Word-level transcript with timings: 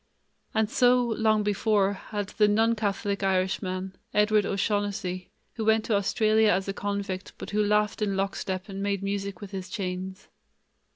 And 0.55 0.67
so, 0.67 1.05
long 1.05 1.43
before, 1.43 1.93
had 1.93 2.29
the 2.29 2.47
non 2.47 2.73
Catholic 2.73 3.21
Irishman, 3.21 3.95
Edward 4.15 4.47
O'Shaughnessy, 4.47 5.29
who 5.53 5.65
went 5.65 5.85
to 5.85 5.95
Australia 5.95 6.49
as 6.49 6.67
a 6.67 6.73
convict, 6.73 7.33
but 7.37 7.51
who 7.51 7.63
laughed 7.63 8.01
in 8.01 8.17
lockstep 8.17 8.67
and 8.67 8.81
made 8.81 9.03
music 9.03 9.41
with 9.41 9.51
his 9.51 9.69
chains. 9.69 10.27